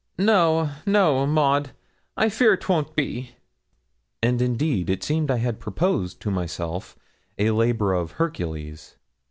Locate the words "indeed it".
4.41-5.03